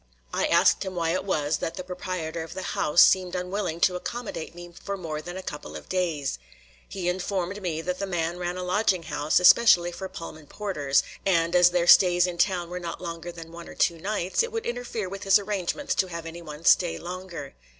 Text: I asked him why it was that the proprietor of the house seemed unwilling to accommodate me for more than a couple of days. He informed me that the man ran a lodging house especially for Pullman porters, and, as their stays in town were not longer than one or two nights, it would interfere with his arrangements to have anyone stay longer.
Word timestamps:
I 0.33 0.47
asked 0.47 0.81
him 0.81 0.95
why 0.95 1.11
it 1.11 1.23
was 1.25 1.57
that 1.57 1.75
the 1.75 1.83
proprietor 1.83 2.41
of 2.41 2.55
the 2.55 2.63
house 2.73 3.03
seemed 3.03 3.35
unwilling 3.35 3.79
to 3.81 3.95
accommodate 3.95 4.55
me 4.55 4.73
for 4.83 4.97
more 4.97 5.21
than 5.21 5.37
a 5.37 5.43
couple 5.43 5.75
of 5.75 5.89
days. 5.89 6.39
He 6.89 7.07
informed 7.07 7.61
me 7.61 7.81
that 7.81 7.99
the 7.99 8.07
man 8.07 8.39
ran 8.39 8.57
a 8.57 8.63
lodging 8.63 9.03
house 9.03 9.39
especially 9.39 9.91
for 9.91 10.09
Pullman 10.09 10.47
porters, 10.47 11.03
and, 11.23 11.55
as 11.55 11.69
their 11.69 11.85
stays 11.85 12.25
in 12.25 12.39
town 12.39 12.67
were 12.71 12.79
not 12.79 12.99
longer 12.99 13.31
than 13.31 13.51
one 13.51 13.69
or 13.69 13.75
two 13.75 13.99
nights, 13.99 14.41
it 14.41 14.51
would 14.51 14.65
interfere 14.65 15.07
with 15.07 15.21
his 15.21 15.37
arrangements 15.37 15.93
to 15.93 16.07
have 16.07 16.25
anyone 16.25 16.65
stay 16.65 16.97
longer. 16.97 17.53